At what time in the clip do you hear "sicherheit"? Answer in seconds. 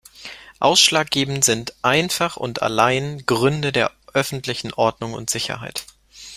5.29-5.85